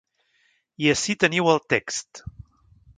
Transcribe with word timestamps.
I 0.85 0.89
ací 0.95 1.17
teniu 1.25 1.53
el 1.55 1.63
text. 1.75 2.25